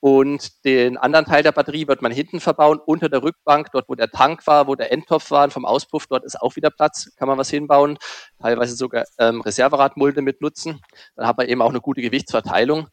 [0.00, 3.96] Und den anderen Teil der Batterie wird man hinten verbauen, unter der Rückbank, dort wo
[3.96, 7.26] der Tank war, wo der Endtopf war, vom Auspuff, dort ist auch wieder Platz, kann
[7.26, 7.98] man was hinbauen,
[8.40, 10.80] teilweise sogar ähm, Reserveradmulde mit nutzen.
[11.16, 12.88] Dann hat man eben auch eine gute Gewichtsverteilung.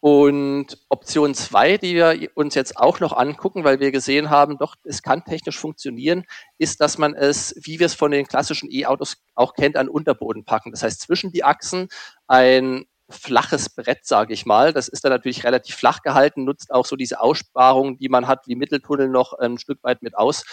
[0.00, 4.74] Und Option zwei, die wir uns jetzt auch noch angucken, weil wir gesehen haben, doch,
[4.84, 6.24] es kann technisch funktionieren,
[6.58, 10.44] ist, dass man es, wie wir es von den klassischen E-Autos auch kennt, an Unterboden
[10.44, 10.72] packen.
[10.72, 11.88] Das heißt, zwischen die Achsen
[12.26, 12.84] ein
[13.14, 14.72] flaches Brett, sage ich mal.
[14.72, 18.46] Das ist dann natürlich relativ flach gehalten, nutzt auch so diese Aussparung, die man hat,
[18.46, 20.44] wie Mitteltunnel noch ein Stück weit mit aus,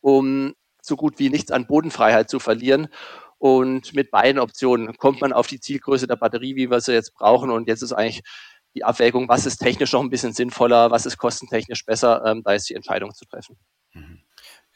[0.00, 2.88] um so gut wie nichts an Bodenfreiheit zu verlieren.
[3.38, 7.14] Und mit beiden Optionen kommt man auf die Zielgröße der Batterie, wie wir sie jetzt
[7.14, 7.50] brauchen.
[7.50, 8.22] Und jetzt ist eigentlich
[8.74, 12.52] die Abwägung, was ist technisch noch ein bisschen sinnvoller, was ist kostentechnisch besser, ähm, da
[12.52, 13.56] ist die Entscheidung zu treffen.
[13.92, 14.20] Mhm.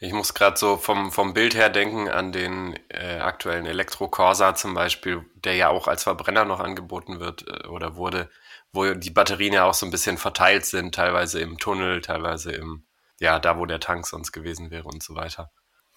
[0.01, 4.55] Ich muss gerade so vom, vom Bild her denken an den äh, aktuellen Elektro Corsa
[4.55, 8.29] zum Beispiel, der ja auch als Verbrenner noch angeboten wird äh, oder wurde,
[8.71, 12.85] wo die Batterien ja auch so ein bisschen verteilt sind, teilweise im Tunnel, teilweise im,
[13.19, 15.51] ja, da wo der Tank sonst gewesen wäre und so weiter.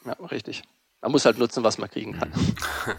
[0.05, 0.65] Ja, richtig.
[1.01, 2.33] Man muss halt nutzen, was man kriegen kann.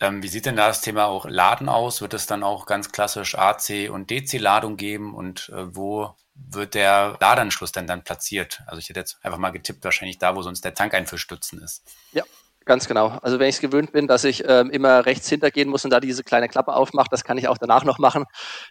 [0.00, 2.02] ähm, wie sieht denn da das Thema auch Laden aus?
[2.02, 6.14] Wird es dann auch ganz klassisch AC und DC-Ladung geben und äh, wo
[6.50, 8.62] wird der Ladeanschluss denn dann platziert?
[8.66, 11.82] Also ich hätte jetzt einfach mal getippt, wahrscheinlich da, wo sonst der Tankeinfüllstützen ist.
[12.12, 12.24] Ja,
[12.68, 13.18] Ganz genau.
[13.22, 16.00] Also wenn ich es gewöhnt bin, dass ich ähm, immer rechts hintergehen muss und da
[16.00, 18.26] diese kleine Klappe aufmacht, das kann ich auch danach noch machen.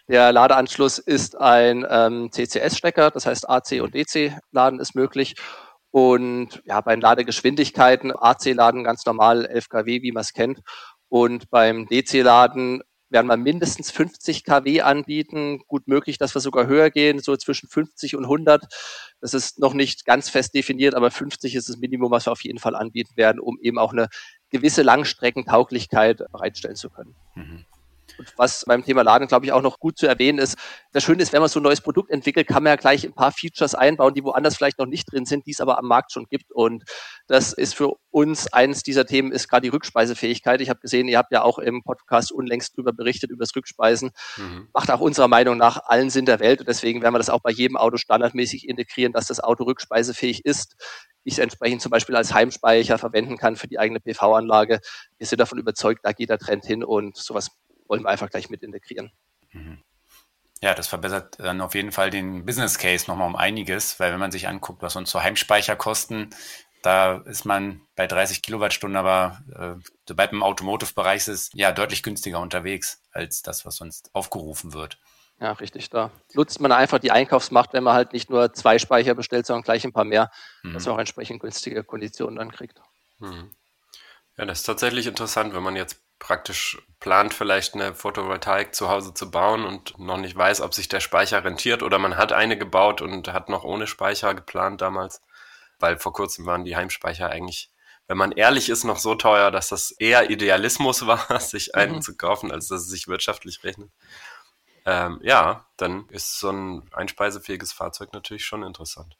[0.06, 5.34] Der Ladeanschluss ist ein ähm, CCS-Stecker, das heißt AC und DC-Laden ist möglich.
[5.90, 10.60] Und ja, bei den Ladegeschwindigkeiten, AC-Laden ganz normal 11 kW, wie man es kennt.
[11.08, 15.60] Und beim DC-Laden werden wir mindestens 50 kW anbieten.
[15.66, 18.64] Gut möglich, dass wir sogar höher gehen, so zwischen 50 und 100.
[19.20, 22.44] Das ist noch nicht ganz fest definiert, aber 50 ist das Minimum, was wir auf
[22.44, 24.08] jeden Fall anbieten werden, um eben auch eine
[24.50, 27.14] gewisse Langstreckentauglichkeit bereitstellen zu können.
[27.34, 27.64] Mhm.
[28.18, 30.56] Und was beim Thema Laden, glaube ich, auch noch gut zu erwähnen ist,
[30.92, 33.12] das Schöne ist, wenn man so ein neues Produkt entwickelt, kann man ja gleich ein
[33.12, 36.12] paar Features einbauen, die woanders vielleicht noch nicht drin sind, die es aber am Markt
[36.12, 36.50] schon gibt.
[36.52, 36.84] Und
[37.26, 40.60] das ist für uns eines dieser Themen, ist gerade die Rückspeisefähigkeit.
[40.60, 44.10] Ich habe gesehen, ihr habt ja auch im Podcast unlängst darüber berichtet, über das Rückspeisen.
[44.36, 44.68] Mhm.
[44.72, 46.60] Macht auch unserer Meinung nach allen Sinn der Welt.
[46.60, 50.44] Und deswegen werden wir das auch bei jedem Auto standardmäßig integrieren, dass das Auto rückspeisefähig
[50.44, 50.76] ist
[51.28, 54.80] ich es entsprechend zum Beispiel als Heimspeicher verwenden kann für die eigene PV-Anlage.
[55.18, 57.50] Wir sind davon überzeugt, da geht der Trend hin und sowas
[57.88, 59.10] wollen wir einfach gleich mit integrieren.
[59.52, 59.82] Mhm.
[60.60, 64.18] Ja, das verbessert dann auf jeden Fall den Business Case nochmal um einiges, weil wenn
[64.18, 66.30] man sich anguckt, was uns so Heimspeicher kosten,
[66.82, 72.02] da ist man bei 30 Kilowattstunden, aber äh, sobald man im Automotive-Bereich ist, ja deutlich
[72.02, 74.98] günstiger unterwegs als das, was sonst aufgerufen wird.
[75.40, 75.90] Ja, richtig.
[75.90, 79.62] Da nutzt man einfach die Einkaufsmacht, wenn man halt nicht nur zwei Speicher bestellt, sondern
[79.62, 80.30] gleich ein paar mehr,
[80.62, 80.74] mhm.
[80.74, 82.80] dass man auch entsprechend günstige Konditionen dann kriegt.
[83.18, 83.52] Mhm.
[84.36, 89.14] Ja, das ist tatsächlich interessant, wenn man jetzt praktisch plant, vielleicht eine Photovoltaik zu Hause
[89.14, 92.58] zu bauen und noch nicht weiß, ob sich der Speicher rentiert oder man hat eine
[92.58, 95.22] gebaut und hat noch ohne Speicher geplant damals,
[95.78, 97.70] weil vor kurzem waren die Heimspeicher eigentlich,
[98.08, 102.02] wenn man ehrlich ist, noch so teuer, dass das eher Idealismus war, sich einen mhm.
[102.02, 103.90] zu kaufen, als dass es sich wirtschaftlich rechnet.
[104.84, 109.16] Ähm, ja, dann ist so ein einspeisefähiges Fahrzeug natürlich schon interessant.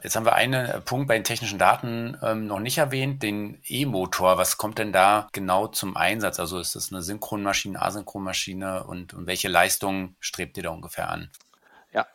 [0.00, 3.60] Jetzt haben wir einen äh, Punkt bei den technischen Daten ähm, noch nicht erwähnt, den
[3.64, 4.38] E-Motor.
[4.38, 6.38] Was kommt denn da genau zum Einsatz?
[6.38, 11.30] Also ist das eine Synchronmaschine, Asynchronmaschine und, und welche Leistung strebt ihr da ungefähr an?
[11.94, 12.06] Ja,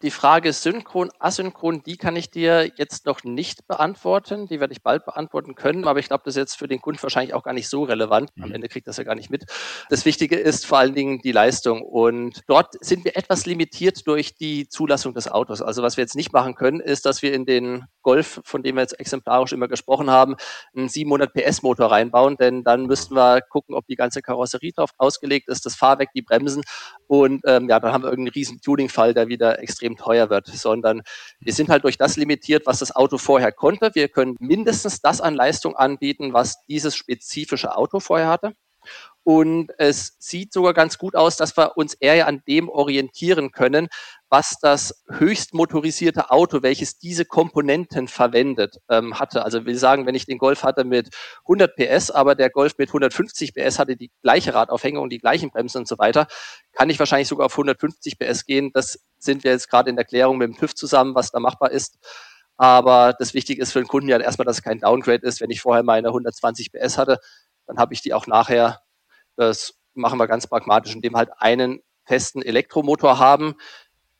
[0.00, 4.46] die Frage synchron, asynchron, die kann ich dir jetzt noch nicht beantworten.
[4.46, 7.02] Die werde ich bald beantworten können, aber ich glaube, das ist jetzt für den Kunden
[7.02, 8.30] wahrscheinlich auch gar nicht so relevant.
[8.40, 8.54] Am mhm.
[8.54, 9.44] Ende kriegt das ja gar nicht mit.
[9.90, 14.34] Das Wichtige ist vor allen Dingen die Leistung und dort sind wir etwas limitiert durch
[14.34, 15.60] die Zulassung des Autos.
[15.60, 18.76] Also was wir jetzt nicht machen können, ist, dass wir in den Golf, von dem
[18.76, 20.36] wir jetzt exemplarisch immer gesprochen haben,
[20.74, 24.90] einen 700 PS Motor reinbauen, denn dann müssten wir gucken, ob die ganze Karosserie drauf
[24.96, 26.62] ausgelegt ist, das Fahrwerk, die Bremsen
[27.06, 31.02] und ähm, ja, dann haben wir irgendeinen riesen Tuning-Fall, der wieder extrem teuer wird, sondern
[31.40, 33.90] wir sind halt durch das limitiert, was das Auto vorher konnte.
[33.94, 38.54] Wir können mindestens das an Leistung anbieten, was dieses spezifische Auto vorher hatte.
[39.24, 43.88] Und es sieht sogar ganz gut aus, dass wir uns eher an dem orientieren können,
[44.30, 49.44] was das höchst motorisierte Auto, welches diese Komponenten verwendet, ähm, hatte.
[49.44, 51.10] Also wir sagen, wenn ich den Golf hatte mit
[51.42, 55.78] 100 PS, aber der Golf mit 150 PS hatte die gleiche Radaufhängung, die gleichen Bremsen
[55.78, 56.26] und so weiter,
[56.72, 58.70] kann ich wahrscheinlich sogar auf 150 PS gehen.
[58.74, 61.70] Das sind wir jetzt gerade in der Klärung mit dem TÜV zusammen, was da machbar
[61.70, 61.98] ist.
[62.56, 65.40] Aber das Wichtige ist für den Kunden ja erstmal, dass es kein Downgrade ist.
[65.40, 67.18] Wenn ich vorher meine 120 PS hatte,
[67.66, 68.80] dann habe ich die auch nachher
[69.38, 73.54] das machen wir ganz pragmatisch, indem halt einen festen Elektromotor haben.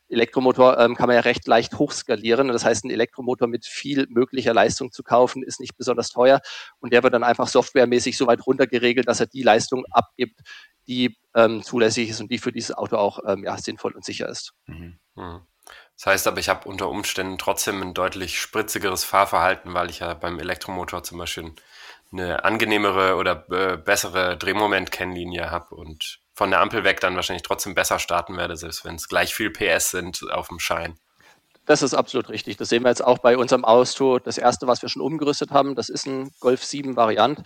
[0.09, 2.47] Elektromotor ähm, kann man ja recht leicht hochskalieren.
[2.49, 6.41] Das heißt, ein Elektromotor mit viel möglicher Leistung zu kaufen, ist nicht besonders teuer.
[6.79, 10.41] Und der wird dann einfach softwaremäßig so weit runtergeregelt, dass er die Leistung abgibt,
[10.87, 14.27] die ähm, zulässig ist und die für dieses Auto auch ähm, ja, sinnvoll und sicher
[14.27, 14.53] ist.
[14.65, 14.99] Mhm.
[15.15, 15.41] Mhm.
[15.95, 20.13] Das heißt aber, ich habe unter Umständen trotzdem ein deutlich spritzigeres Fahrverhalten, weil ich ja
[20.13, 21.51] beim Elektromotor zum Beispiel
[22.11, 27.75] eine angenehmere oder äh, bessere Drehmoment-Kennlinie habe und von der Ampel weg dann wahrscheinlich trotzdem
[27.75, 30.97] besser starten werde, selbst wenn es gleich viel PS sind auf dem Schein.
[31.65, 32.55] Das ist absolut richtig.
[32.55, 34.19] Das sehen wir jetzt auch bei unserem Auto.
[34.19, 37.43] Das erste, was wir schon umgerüstet haben, das ist ein Golf 7 Variant.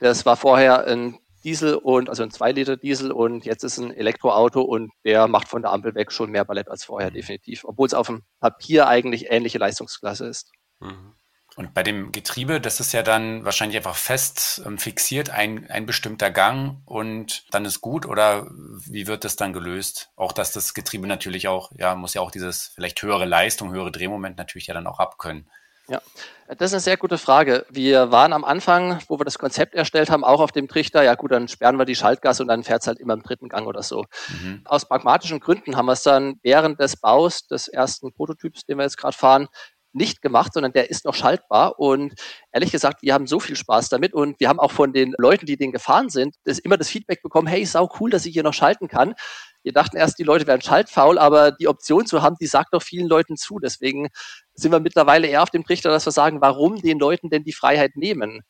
[0.00, 3.90] Das war vorher ein Diesel und also ein 2 Liter Diesel und jetzt ist ein
[3.90, 7.86] Elektroauto und der macht von der Ampel weg schon mehr Ballett als vorher definitiv, obwohl
[7.86, 10.52] es auf dem Papier eigentlich ähnliche Leistungsklasse ist.
[10.80, 11.14] Mhm.
[11.56, 15.86] Und bei dem Getriebe, das ist ja dann wahrscheinlich einfach fest ähm, fixiert, ein, ein
[15.86, 20.10] bestimmter Gang und dann ist gut oder wie wird das dann gelöst?
[20.16, 23.90] Auch dass das Getriebe natürlich auch, ja, muss ja auch dieses vielleicht höhere Leistung, höhere
[23.90, 25.48] Drehmoment natürlich ja dann auch abkönnen.
[25.88, 26.02] Ja,
[26.48, 27.64] das ist eine sehr gute Frage.
[27.70, 31.14] Wir waren am Anfang, wo wir das Konzept erstellt haben, auch auf dem Trichter, ja
[31.14, 33.68] gut, dann sperren wir die Schaltgasse und dann fährt es halt immer im dritten Gang
[33.68, 34.04] oder so.
[34.28, 34.62] Mhm.
[34.64, 38.82] Aus pragmatischen Gründen haben wir es dann während des Baus des ersten Prototyps, den wir
[38.82, 39.48] jetzt gerade fahren,
[39.96, 41.78] nicht gemacht, sondern der ist noch schaltbar.
[41.78, 42.14] Und
[42.52, 45.46] ehrlich gesagt, wir haben so viel Spaß damit und wir haben auch von den Leuten,
[45.46, 48.42] die den gefahren sind, das immer das Feedback bekommen, hey, sau cool, dass ich hier
[48.42, 49.14] noch schalten kann.
[49.62, 52.82] Wir dachten erst, die Leute wären schaltfaul, aber die Option zu haben, die sagt doch
[52.82, 53.58] vielen Leuten zu.
[53.58, 54.08] Deswegen
[54.54, 57.52] sind wir mittlerweile eher auf dem Trichter, dass wir sagen, warum den Leuten denn die
[57.52, 58.42] Freiheit nehmen?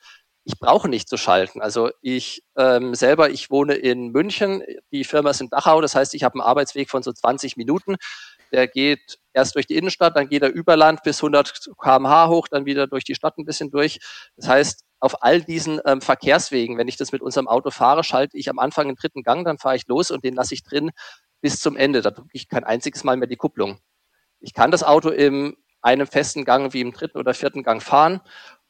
[0.47, 1.61] ich brauche nicht zu schalten.
[1.61, 6.15] Also ich ähm, selber, ich wohne in München, die Firma ist in Dachau, das heißt,
[6.15, 7.97] ich habe einen Arbeitsweg von so 20 Minuten.
[8.53, 12.49] Der geht erst durch die Innenstadt, dann geht er über Land bis 100 kmh hoch,
[12.49, 13.99] dann wieder durch die Stadt ein bisschen durch.
[14.37, 18.37] Das heißt, auf all diesen ähm, Verkehrswegen, wenn ich das mit unserem Auto fahre, schalte
[18.37, 20.91] ich am Anfang den dritten Gang, dann fahre ich los und den lasse ich drin
[21.41, 22.01] bis zum Ende.
[22.01, 23.79] Da drücke ich kein einziges Mal mehr die Kupplung.
[24.41, 28.21] Ich kann das Auto im einem festen Gang wie im dritten oder vierten Gang fahren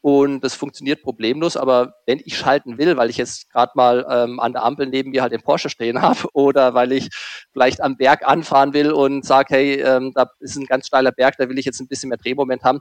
[0.07, 4.39] und das funktioniert problemlos, aber wenn ich schalten will, weil ich jetzt gerade mal ähm,
[4.39, 7.09] an der Ampel neben mir halt den Porsche stehen habe oder weil ich
[7.51, 11.35] vielleicht am Berg anfahren will und sage, hey, ähm, da ist ein ganz steiler Berg,
[11.37, 12.79] da will ich jetzt ein bisschen mehr Drehmoment haben,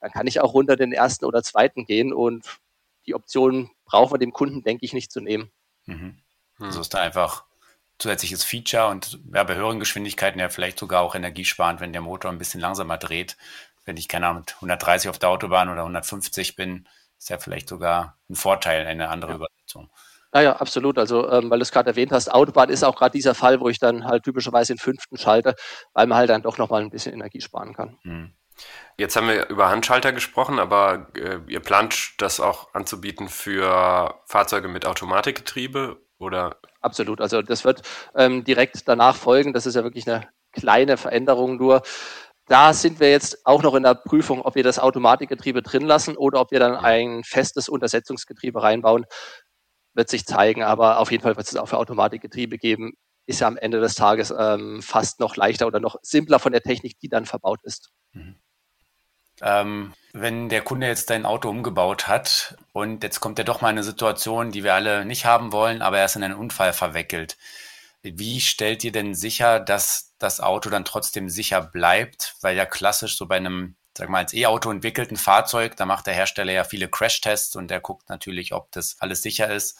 [0.00, 2.44] dann kann ich auch runter den ersten oder zweiten gehen und
[3.06, 5.52] die Option brauchen wir dem Kunden, denke ich, nicht zu nehmen.
[5.86, 6.18] Mhm.
[6.58, 7.44] Also ist da einfach
[8.00, 12.32] zusätzliches Feature und ja, bei höheren Geschwindigkeiten ja vielleicht sogar auch energiesparend, wenn der Motor
[12.32, 13.36] ein bisschen langsamer dreht,
[13.84, 17.68] wenn ich keine Ahnung mit 130 auf der Autobahn oder 150 bin, ist ja vielleicht
[17.68, 19.36] sogar ein Vorteil, eine andere ja.
[19.36, 19.90] Übersetzung.
[20.34, 20.98] Ja, ja, absolut.
[20.98, 23.68] Also, ähm, weil du es gerade erwähnt hast, Autobahn ist auch gerade dieser Fall, wo
[23.68, 25.54] ich dann halt typischerweise den fünften schalte,
[25.92, 27.98] weil man halt dann doch nochmal ein bisschen Energie sparen kann.
[28.02, 28.32] Hm.
[28.96, 34.68] Jetzt haben wir über Handschalter gesprochen, aber äh, ihr plant das auch anzubieten für Fahrzeuge
[34.68, 36.56] mit Automatikgetriebe oder?
[36.80, 37.20] Absolut.
[37.20, 37.82] Also das wird
[38.14, 39.52] ähm, direkt danach folgen.
[39.52, 41.82] Das ist ja wirklich eine kleine Veränderung nur.
[42.46, 46.16] Da sind wir jetzt auch noch in der Prüfung, ob wir das Automatikgetriebe drin lassen
[46.16, 49.06] oder ob wir dann ein festes Untersetzungsgetriebe reinbauen.
[49.94, 52.94] Wird sich zeigen, aber auf jeden Fall wird es auch für Automatikgetriebe geben.
[53.26, 56.60] Ist ja am Ende des Tages ähm, fast noch leichter oder noch simpler von der
[56.60, 57.90] Technik, die dann verbaut ist.
[58.12, 58.36] Mhm.
[59.40, 63.68] Ähm, wenn der Kunde jetzt dein Auto umgebaut hat und jetzt kommt ja doch mal
[63.68, 67.36] eine Situation, die wir alle nicht haben wollen, aber er ist in einen Unfall verwickelt.
[68.04, 72.36] Wie stellt ihr denn sicher, dass das Auto dann trotzdem sicher bleibt?
[72.42, 76.12] Weil ja klassisch so bei einem, sag mal, als E-Auto entwickelten Fahrzeug, da macht der
[76.12, 79.78] Hersteller ja viele Crash-Tests und der guckt natürlich, ob das alles sicher ist,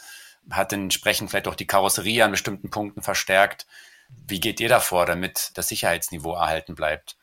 [0.51, 3.67] hat entsprechend vielleicht auch die Karosserie an bestimmten Punkten verstärkt.
[4.27, 7.17] Wie geht ihr davor, damit das Sicherheitsniveau erhalten bleibt?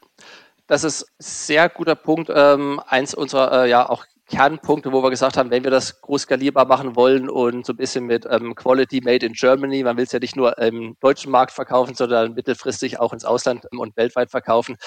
[0.68, 2.32] Das ist ein sehr guter Punkt.
[2.34, 6.22] Ähm, eins unserer äh, ja auch Kernpunkte, wo wir gesagt haben, wenn wir das groß
[6.22, 10.06] skalierbar machen wollen und so ein bisschen mit ähm, Quality Made in Germany, man will
[10.06, 14.32] es ja nicht nur im deutschen Markt verkaufen, sondern mittelfristig auch ins Ausland und weltweit
[14.32, 14.78] verkaufen,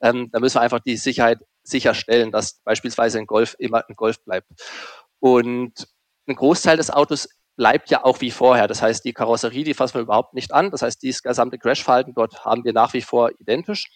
[0.00, 4.24] ähm, da müssen wir einfach die Sicherheit sicherstellen, dass beispielsweise ein Golf immer ein Golf
[4.24, 4.48] bleibt.
[5.20, 5.86] Und
[6.26, 8.68] ein Großteil des Autos bleibt ja auch wie vorher.
[8.68, 10.70] Das heißt, die Karosserie, die fassen wir überhaupt nicht an.
[10.70, 13.90] Das heißt, dieses gesamte Crashverhalten dort haben wir nach wie vor identisch.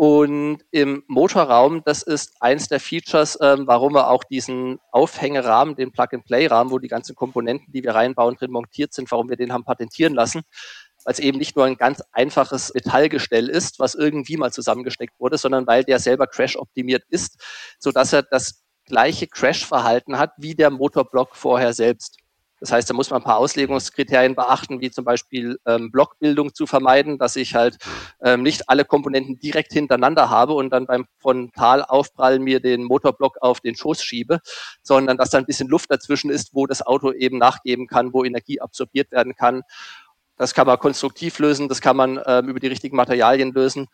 [0.00, 5.92] Und im Motorraum, das ist eins der Features, ähm, warum wir auch diesen Aufhängerahmen, den
[5.92, 9.64] Plug-and-Play-Rahmen, wo die ganzen Komponenten, die wir reinbauen, drin montiert sind, warum wir den haben
[9.64, 10.40] patentieren lassen.
[11.04, 15.36] Weil es eben nicht nur ein ganz einfaches Metallgestell ist, was irgendwie mal zusammengesteckt wurde,
[15.36, 17.38] sondern weil der selber crash-optimiert ist,
[17.78, 22.16] sodass er das gleiche Crash-Verhalten hat wie der Motorblock vorher selbst.
[22.60, 26.66] Das heißt, da muss man ein paar Auslegungskriterien beachten, wie zum Beispiel ähm, Blockbildung zu
[26.66, 27.78] vermeiden, dass ich halt
[28.22, 33.60] ähm, nicht alle Komponenten direkt hintereinander habe und dann beim Frontalaufprall mir den Motorblock auf
[33.60, 34.40] den Schoß schiebe,
[34.82, 38.24] sondern dass da ein bisschen Luft dazwischen ist, wo das Auto eben nachgeben kann, wo
[38.24, 39.62] Energie absorbiert werden kann.
[40.36, 43.88] Das kann man konstruktiv lösen, das kann man ähm, über die richtigen Materialien lösen.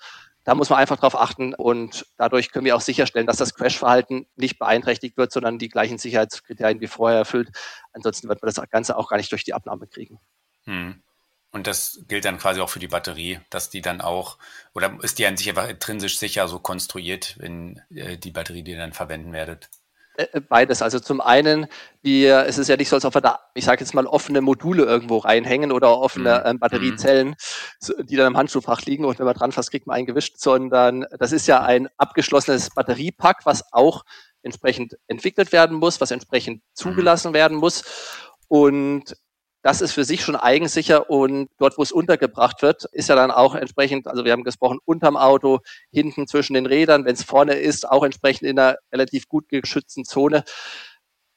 [0.46, 4.28] Da muss man einfach darauf achten und dadurch können wir auch sicherstellen, dass das Crash-Verhalten
[4.36, 7.50] nicht beeinträchtigt wird, sondern die gleichen Sicherheitskriterien wie vorher erfüllt.
[7.92, 10.20] Ansonsten wird man das Ganze auch gar nicht durch die Abnahme kriegen.
[10.62, 11.02] Hm.
[11.50, 14.38] Und das gilt dann quasi auch für die Batterie, dass die dann auch,
[14.72, 18.70] oder ist die an sich einfach intrinsisch sicher so konstruiert, wenn äh, die Batterie, die
[18.70, 19.68] ihr dann verwenden werdet?
[20.16, 20.82] Äh, äh, beides.
[20.82, 21.66] Also zum einen,
[22.02, 24.40] wir, es ist ja nicht so, als ob wir da, ich sage jetzt mal, offene
[24.40, 26.50] Module irgendwo reinhängen oder offene mhm.
[26.50, 27.36] ähm, Batteriezellen,
[28.04, 31.06] die dann im Handschuhfach liegen und wenn man dran fasst, kriegt man einen gewischt, sondern
[31.18, 34.04] das ist ja ein abgeschlossenes Batteriepack, was auch
[34.42, 36.62] entsprechend entwickelt werden muss, was entsprechend mhm.
[36.74, 37.84] zugelassen werden muss.
[38.48, 39.16] Und
[39.66, 43.32] das ist für sich schon eigensicher und dort, wo es untergebracht wird, ist ja dann
[43.32, 45.58] auch entsprechend, also wir haben gesprochen, unterm Auto,
[45.90, 50.04] hinten zwischen den Rädern, wenn es vorne ist, auch entsprechend in einer relativ gut geschützten
[50.04, 50.44] Zone.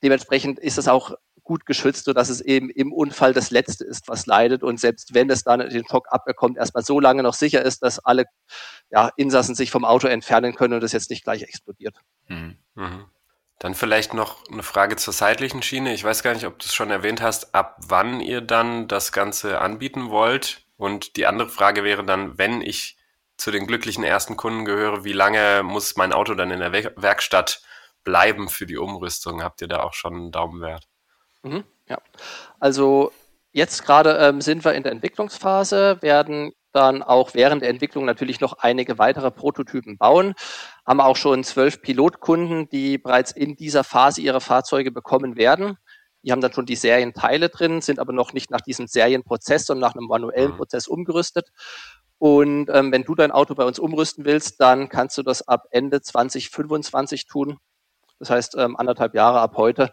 [0.04, 4.28] Dementsprechend ist es auch gut geschützt, sodass es eben im Unfall das Letzte ist, was
[4.28, 4.62] leidet.
[4.62, 7.98] Und selbst wenn es dann den Schock abbekommt, erstmal so lange noch sicher ist, dass
[7.98, 8.26] alle
[8.92, 11.96] ja, Insassen sich vom Auto entfernen können und es jetzt nicht gleich explodiert.
[12.28, 12.60] Mhm.
[12.76, 13.06] Mhm.
[13.60, 15.94] Dann vielleicht noch eine Frage zur seitlichen Schiene.
[15.94, 19.12] Ich weiß gar nicht, ob du es schon erwähnt hast, ab wann ihr dann das
[19.12, 20.66] Ganze anbieten wollt.
[20.78, 22.98] Und die andere Frage wäre dann, wenn ich
[23.36, 27.62] zu den glücklichen ersten Kunden gehöre, wie lange muss mein Auto dann in der Werkstatt
[28.06, 29.44] bleiben für die Umrüstung?
[29.44, 30.88] Habt ihr da auch schon einen Daumenwert?
[31.44, 31.98] Mhm, ja,
[32.60, 33.12] also
[33.52, 38.40] jetzt gerade ähm, sind wir in der Entwicklungsphase, werden dann auch während der Entwicklung natürlich
[38.40, 40.34] noch einige weitere Prototypen bauen.
[40.86, 45.78] Haben auch schon zwölf Pilotkunden, die bereits in dieser Phase ihre Fahrzeuge bekommen werden.
[46.24, 49.90] Die haben dann schon die Serienteile drin, sind aber noch nicht nach diesem Serienprozess, sondern
[49.90, 50.58] nach einem manuellen mhm.
[50.58, 51.50] Prozess umgerüstet.
[52.18, 55.68] Und ähm, wenn du dein Auto bei uns umrüsten willst, dann kannst du das ab
[55.72, 57.58] Ende 2025 tun.
[58.20, 59.92] Das heißt ähm, anderthalb Jahre ab heute.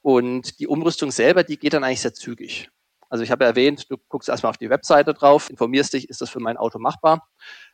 [0.00, 2.70] Und die Umrüstung selber, die geht dann eigentlich sehr zügig.
[3.10, 6.30] Also ich habe erwähnt, du guckst erstmal auf die Webseite drauf, informierst dich, ist das
[6.30, 7.28] für mein Auto machbar,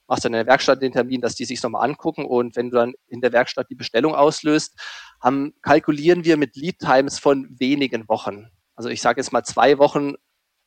[0.08, 2.76] machst dann in der Werkstatt den Termin, dass die sich nochmal angucken und wenn du
[2.78, 4.80] dann in der Werkstatt die Bestellung auslöst,
[5.22, 8.48] haben, kalkulieren wir mit Lead Times von wenigen Wochen.
[8.74, 10.14] Also ich sage jetzt mal zwei Wochen,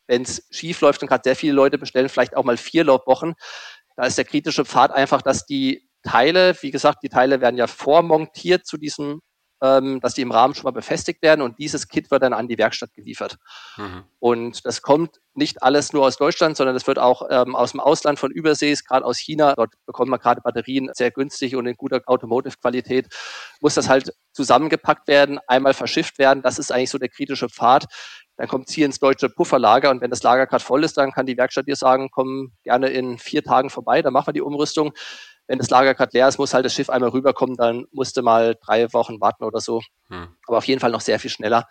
[0.08, 3.34] wenn es schief läuft und gerade sehr viele Leute bestellen, vielleicht auch mal vier Wochen.
[3.96, 7.68] Da ist der kritische Pfad einfach, dass die Teile, wie gesagt, die Teile werden ja
[7.68, 9.22] vormontiert zu diesem
[9.62, 12.48] ähm, dass die im Rahmen schon mal befestigt werden und dieses Kit wird dann an
[12.48, 13.38] die Werkstatt geliefert.
[13.78, 14.04] Mhm.
[14.20, 17.80] Und das kommt nicht alles nur aus Deutschland, sondern das wird auch ähm, aus dem
[17.80, 19.56] Ausland von Übersees, gerade aus China.
[19.56, 23.08] Dort bekommt man gerade Batterien sehr günstig und in guter Automotive-Qualität.
[23.62, 26.42] Muss das halt zusammengepackt werden, einmal verschifft werden.
[26.42, 27.88] Das ist eigentlich so der kritische Pfad
[28.40, 31.12] dann kommt es hier ins deutsche Pufferlager und wenn das Lager gerade voll ist, dann
[31.12, 34.42] kann die Werkstatt dir sagen, komm gerne in vier Tagen vorbei, dann machen wir die
[34.42, 34.94] Umrüstung.
[35.50, 38.56] Wenn das Lager gerade leer ist, muss halt das Schiff einmal rüberkommen, dann musste mal
[38.64, 39.82] drei Wochen warten oder so.
[40.10, 40.28] Hm.
[40.46, 41.68] Aber auf jeden Fall noch sehr viel schneller,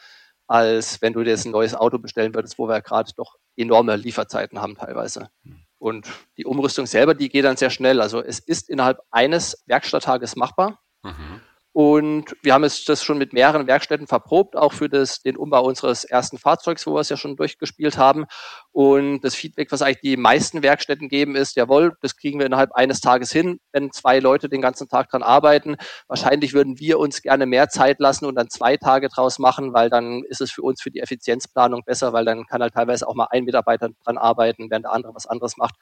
[0.49, 3.95] als wenn du dir jetzt ein neues Auto bestellen würdest, wo wir gerade doch enorme
[3.95, 5.31] Lieferzeiten haben teilweise.
[5.45, 5.61] Hm.
[5.79, 8.01] Und die Umrüstung selber, die geht dann sehr schnell.
[8.01, 10.81] Also es ist innerhalb eines Werkstatttages machbar.
[11.05, 11.41] Mhm.
[11.79, 15.62] Und wir haben es das schon mit mehreren Werkstätten verprobt, auch für das, den Umbau
[15.62, 18.25] unseres ersten Fahrzeugs, wo wir es ja schon durchgespielt haben.
[18.73, 22.73] Und das Feedback, was eigentlich die meisten Werkstätten geben, ist, jawohl, das kriegen wir innerhalb
[22.73, 25.77] eines Tages hin, wenn zwei Leute den ganzen Tag dran arbeiten.
[26.09, 29.88] Wahrscheinlich würden wir uns gerne mehr Zeit lassen und dann zwei Tage draus machen, weil
[29.88, 33.14] dann ist es für uns für die Effizienzplanung besser, weil dann kann halt teilweise auch
[33.14, 35.77] mal ein Mitarbeiter dran arbeiten, während der andere was anderes macht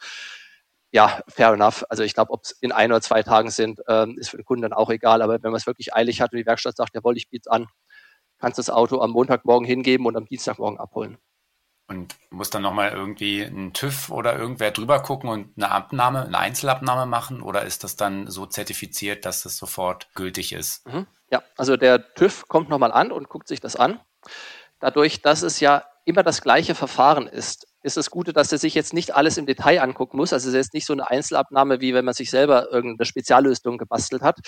[0.97, 1.85] ja, fair enough.
[1.91, 4.47] Also ich glaube, ob es in ein oder zwei Tagen sind, ähm, ist für den
[4.47, 5.21] Kunden dann auch egal.
[5.21, 7.67] Aber wenn man es wirklich eilig hat und die Werkstatt sagt, jawohl, ich biete an,
[8.39, 11.19] kannst du das Auto am Montagmorgen hingeben und am Dienstagmorgen abholen.
[11.87, 16.39] Und muss dann nochmal irgendwie ein TÜV oder irgendwer drüber gucken und eine Abnahme, eine
[16.39, 17.43] Einzelabnahme machen?
[17.43, 20.87] Oder ist das dann so zertifiziert, dass das sofort gültig ist?
[20.87, 21.07] Mhm.
[21.31, 24.01] Ja, also der TÜV kommt nochmal an und guckt sich das an.
[24.81, 28.75] Dadurch, dass es ja immer das gleiche Verfahren ist, ist das Gute, dass er sich
[28.75, 30.33] jetzt nicht alles im Detail angucken muss.
[30.33, 33.79] Also es ist jetzt nicht so eine Einzelabnahme, wie wenn man sich selber irgendeine Speziallösung
[33.79, 34.41] gebastelt hat,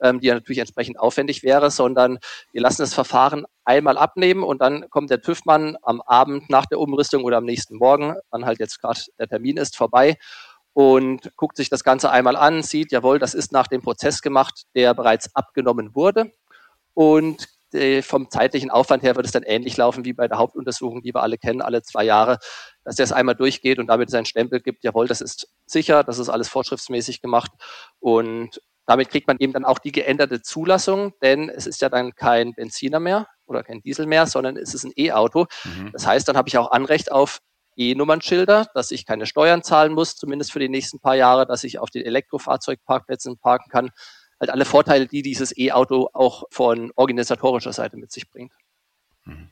[0.00, 2.18] ähm, die ja natürlich entsprechend aufwendig wäre, sondern
[2.52, 6.78] wir lassen das Verfahren einmal abnehmen und dann kommt der TÜV-Mann am Abend nach der
[6.78, 10.16] Umrüstung oder am nächsten Morgen, wann halt jetzt gerade der Termin ist, vorbei
[10.72, 14.64] und guckt sich das Ganze einmal an, sieht, jawohl, das ist nach dem Prozess gemacht,
[14.74, 16.32] der bereits abgenommen wurde
[16.94, 17.48] und
[18.02, 21.22] vom zeitlichen Aufwand her wird es dann ähnlich laufen wie bei der Hauptuntersuchung, die wir
[21.22, 22.38] alle kennen, alle zwei Jahre,
[22.84, 26.18] dass der es einmal durchgeht und damit seinen Stempel gibt, jawohl, das ist sicher, das
[26.18, 27.50] ist alles vorschriftsmäßig gemacht
[27.98, 32.14] und damit kriegt man eben dann auch die geänderte Zulassung, denn es ist ja dann
[32.14, 35.46] kein Benziner mehr oder kein Diesel mehr, sondern es ist ein E-Auto.
[35.64, 35.90] Mhm.
[35.92, 37.40] Das heißt, dann habe ich auch Anrecht auf
[37.76, 41.78] E-Nummernschilder, dass ich keine Steuern zahlen muss, zumindest für die nächsten paar Jahre, dass ich
[41.78, 43.90] auf den Elektrofahrzeugparkplätzen parken kann
[44.44, 48.52] halt alle Vorteile, die dieses E-Auto auch von organisatorischer Seite mit sich bringt.
[49.24, 49.50] Mhm.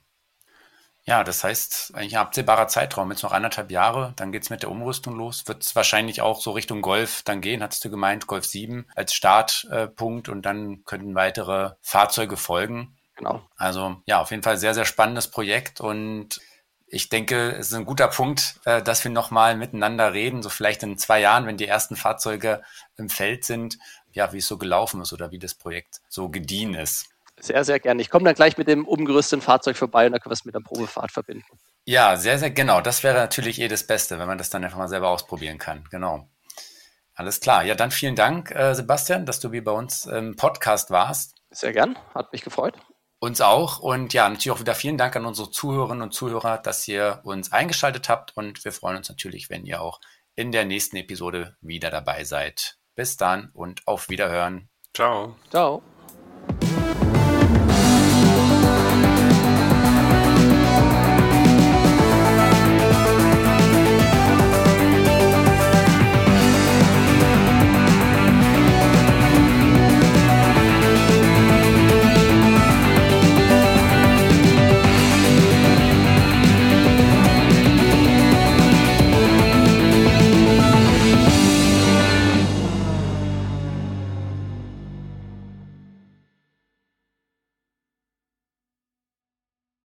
[1.04, 4.62] Ja, das heißt, eigentlich ein absehbarer Zeitraum, jetzt noch anderthalb Jahre, dann geht es mit
[4.62, 5.48] der Umrüstung los.
[5.48, 9.12] Wird es wahrscheinlich auch so Richtung Golf dann gehen, hattest du gemeint, Golf 7 als
[9.12, 12.96] Startpunkt und dann könnten weitere Fahrzeuge folgen.
[13.16, 13.42] Genau.
[13.56, 16.40] Also ja, auf jeden Fall sehr, sehr spannendes Projekt und
[16.86, 20.82] ich denke, es ist ein guter Punkt, äh, dass wir nochmal miteinander reden, so vielleicht
[20.82, 22.62] in zwei Jahren, wenn die ersten Fahrzeuge
[22.96, 23.78] im Feld sind
[24.12, 27.06] ja, wie es so gelaufen ist oder wie das Projekt so gediehen ist.
[27.40, 28.00] Sehr, sehr gerne.
[28.02, 30.54] Ich komme dann gleich mit dem umgerüsteten Fahrzeug vorbei und dann können wir es mit
[30.54, 31.58] der Probefahrt verbinden.
[31.84, 32.80] Ja, sehr, sehr genau.
[32.80, 35.84] Das wäre natürlich eh das Beste, wenn man das dann einfach mal selber ausprobieren kann.
[35.90, 36.28] Genau.
[37.14, 37.64] Alles klar.
[37.64, 41.34] Ja, dann vielen Dank, äh, Sebastian, dass du wie bei uns im Podcast warst.
[41.50, 41.98] Sehr gern.
[42.14, 42.74] Hat mich gefreut.
[43.18, 43.80] Uns auch.
[43.80, 47.52] Und ja, natürlich auch wieder vielen Dank an unsere Zuhörerinnen und Zuhörer, dass ihr uns
[47.52, 48.36] eingeschaltet habt.
[48.36, 50.00] Und wir freuen uns natürlich, wenn ihr auch
[50.34, 52.78] in der nächsten Episode wieder dabei seid.
[52.94, 54.68] Bis dann und auf Wiederhören.
[54.94, 55.36] Ciao.
[55.50, 55.82] Ciao.